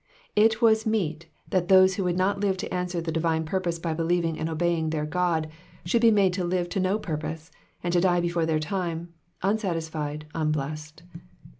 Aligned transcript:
It 0.35 0.63
was 0.63 0.87
meet 0.87 1.27
that 1.51 1.67
those 1.67 1.93
who 1.93 2.03
woul(3 2.05 2.15
not 2.15 2.39
live 2.39 2.57
to 2.57 2.73
answer 2.73 3.01
the 3.01 3.11
divine 3.11 3.45
purpose 3.45 3.77
by 3.77 3.93
believing 3.93 4.35
and 4.39 4.49
obeying 4.49 4.89
their 4.89 5.05
God 5.05 5.47
should 5.85 6.01
be 6.01 6.09
made 6.09 6.33
to 6.33 6.43
live 6.43 6.69
to 6.69 6.79
no 6.79 6.97
purpose, 6.97 7.51
and 7.83 7.93
to 7.93 8.01
die 8.01 8.19
before 8.19 8.47
their 8.47 8.57
time, 8.57 9.13
unsatis 9.43 9.91
fied, 9.91 10.25
uublest. 10.33 11.03